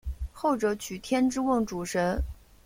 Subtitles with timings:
[0.31, 2.19] 后者娶天之瓮主神。